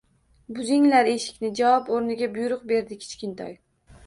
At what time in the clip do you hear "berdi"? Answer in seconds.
2.73-2.99